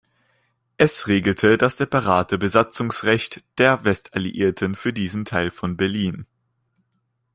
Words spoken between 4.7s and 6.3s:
für diesen Teil von Berlin.